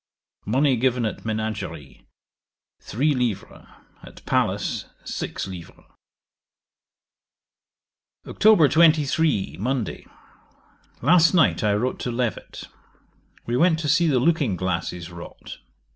Money 0.47 0.75
given 0.77 1.05
at 1.05 1.23
Menagerie, 1.25 2.07
three 2.81 3.13
livres; 3.13 3.67
at 4.01 4.25
palace, 4.25 4.85
six 5.03 5.47
livres. 5.47 5.85
'Oct. 8.25 8.71
23. 8.71 9.57
Monday. 9.59 10.07
Last 11.03 11.35
night 11.35 11.63
I 11.63 11.75
wrote 11.75 11.99
to 11.99 12.09
Levet. 12.11 12.63
We 13.45 13.55
went 13.55 13.77
to 13.77 13.87
see 13.87 14.07
the 14.07 14.17
looking 14.17 14.55
glasses 14.55 15.11
wrought. 15.11 15.59